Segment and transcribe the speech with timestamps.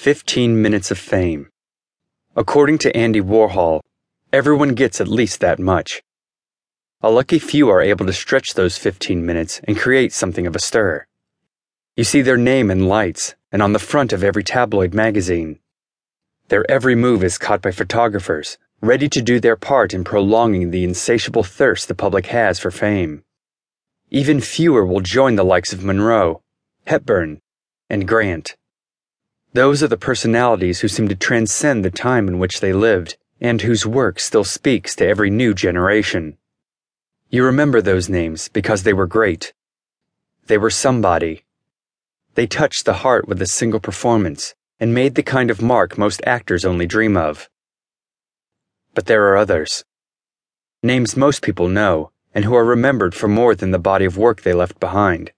[0.00, 1.50] 15 minutes of fame.
[2.34, 3.82] According to Andy Warhol,
[4.32, 6.02] everyone gets at least that much.
[7.02, 10.58] A lucky few are able to stretch those 15 minutes and create something of a
[10.58, 11.04] stir.
[11.96, 15.58] You see their name in lights and on the front of every tabloid magazine.
[16.48, 20.82] Their every move is caught by photographers, ready to do their part in prolonging the
[20.82, 23.22] insatiable thirst the public has for fame.
[24.08, 26.40] Even fewer will join the likes of Monroe,
[26.86, 27.42] Hepburn,
[27.90, 28.56] and Grant.
[29.52, 33.60] Those are the personalities who seem to transcend the time in which they lived and
[33.60, 36.36] whose work still speaks to every new generation.
[37.30, 39.52] You remember those names because they were great.
[40.46, 41.44] They were somebody.
[42.36, 46.22] They touched the heart with a single performance and made the kind of mark most
[46.24, 47.50] actors only dream of.
[48.94, 49.84] But there are others.
[50.80, 54.42] Names most people know and who are remembered for more than the body of work
[54.42, 55.32] they left behind.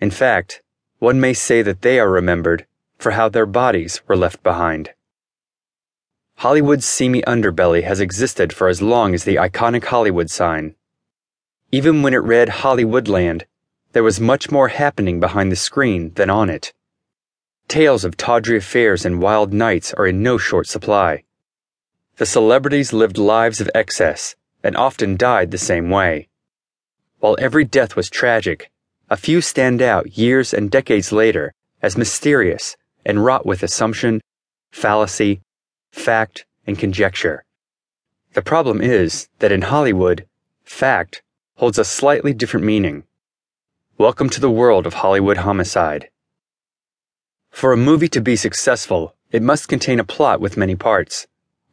[0.00, 0.62] In fact,
[1.00, 2.66] one may say that they are remembered
[3.00, 4.90] for how their bodies were left behind.
[6.36, 10.74] Hollywood's seamy underbelly has existed for as long as the iconic Hollywood sign.
[11.72, 13.44] Even when it read Hollywoodland,
[13.92, 16.74] there was much more happening behind the screen than on it.
[17.68, 21.24] Tales of tawdry affairs and wild nights are in no short supply.
[22.16, 26.28] The celebrities lived lives of excess and often died the same way.
[27.20, 28.70] While every death was tragic,
[29.08, 34.20] a few stand out years and decades later as mysterious and wrought with assumption,
[34.72, 35.40] fallacy,
[35.92, 37.44] fact, and conjecture.
[38.34, 40.26] The problem is that in Hollywood,
[40.64, 41.22] fact
[41.56, 43.04] holds a slightly different meaning.
[43.98, 46.08] Welcome to the world of Hollywood homicide.
[47.50, 51.26] For a movie to be successful, it must contain a plot with many parts,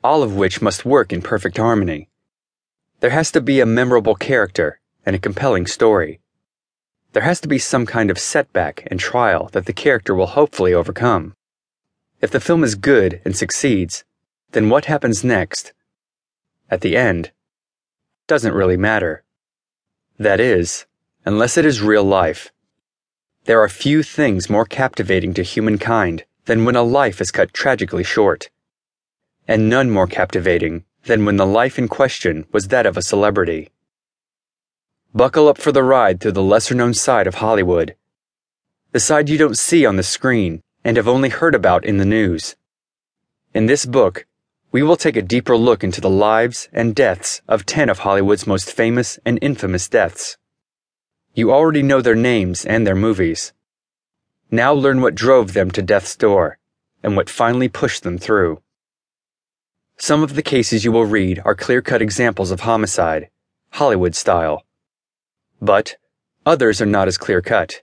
[0.04, 2.10] all of which must work in perfect harmony.
[3.00, 6.20] There has to be a memorable character and a compelling story.
[7.14, 10.74] There has to be some kind of setback and trial that the character will hopefully
[10.74, 11.36] overcome.
[12.22, 14.04] If the film is good and succeeds,
[14.52, 15.74] then what happens next?
[16.70, 17.32] At the end,
[18.28, 19.24] doesn't really matter.
[20.20, 20.86] That is,
[21.26, 22.52] unless it is real life.
[23.46, 28.04] There are few things more captivating to humankind than when a life is cut tragically
[28.04, 28.50] short,
[29.48, 33.70] and none more captivating than when the life in question was that of a celebrity.
[35.14, 37.96] Buckle up for the ride through the lesser known side of Hollywood.
[38.92, 42.06] The side you don't see on the screen and have only heard about in the
[42.06, 42.56] news.
[43.54, 44.26] In this book,
[44.72, 48.46] we will take a deeper look into the lives and deaths of 10 of Hollywood's
[48.46, 50.38] most famous and infamous deaths.
[51.34, 53.54] You already know their names and their movies.
[54.52, 56.60] Now learn what drove them to death's door
[57.02, 58.62] and what finally pushed them through.
[59.98, 63.30] Some of the cases you will read are clear cut examples of homicide,
[63.72, 64.64] Hollywood style.
[65.62, 65.98] But
[66.46, 67.82] others are not as clear cut.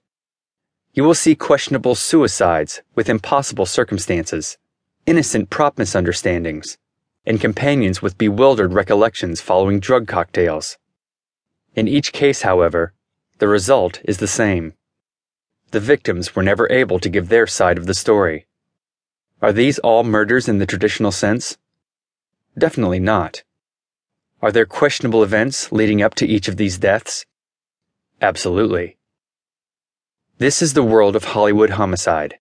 [0.93, 4.59] You will see questionable suicides with impossible circumstances,
[5.07, 6.79] innocent prop misunderstandings,
[7.27, 10.79] and companions with bewildered recollections following drug cocktails.
[11.75, 12.93] In each case, however,
[13.39, 14.75] the result is the same.
[15.73, 18.47] The victims were never able to give their side of the story.
[19.43, 21.59] Are these all murders in the traditional sense?
[22.57, 23.43] Definitely not.
[24.41, 27.27] Are there questionable events leading up to each of these deaths?
[28.21, 28.97] Absolutely.
[30.39, 32.39] This is the world of Hollywood homicide.